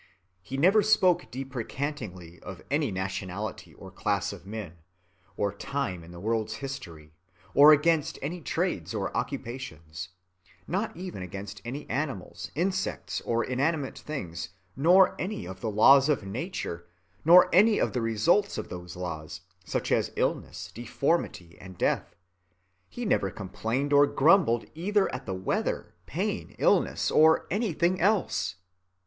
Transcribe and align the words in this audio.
He 0.41 0.57
never 0.57 0.81
spoke 0.81 1.29
deprecatingly 1.29 2.39
of 2.39 2.63
any 2.71 2.89
nationality 2.91 3.75
or 3.75 3.91
class 3.91 4.33
of 4.33 4.47
men, 4.47 4.77
or 5.37 5.51
time 5.53 6.03
in 6.03 6.09
the 6.09 6.19
world's 6.19 6.55
history, 6.55 7.13
or 7.53 7.71
against 7.71 8.17
any 8.19 8.41
trades 8.41 8.95
or 8.95 9.15
occupations—not 9.15 10.97
even 10.97 11.21
against 11.21 11.61
any 11.63 11.87
animals, 11.87 12.49
insects, 12.55 13.21
or 13.25 13.43
inanimate 13.43 13.99
things, 13.99 14.49
nor 14.75 15.15
any 15.19 15.45
of 15.45 15.61
the 15.61 15.69
laws 15.69 16.09
of 16.09 16.25
nature, 16.25 16.87
nor 17.23 17.47
any 17.53 17.77
of 17.77 17.93
the 17.93 18.01
results 18.01 18.57
of 18.57 18.69
those 18.69 18.95
laws, 18.95 19.41
such 19.63 19.91
as 19.91 20.11
illness, 20.15 20.71
deformity, 20.73 21.59
and 21.61 21.77
death. 21.77 22.15
He 22.89 23.05
never 23.05 23.29
complained 23.29 23.93
or 23.93 24.07
grumbled 24.07 24.65
either 24.73 25.13
at 25.13 25.27
the 25.27 25.35
weather, 25.35 25.93
pain, 26.07 26.55
illness, 26.57 27.11
or 27.11 27.45
anything 27.51 27.99
else. 28.01 28.55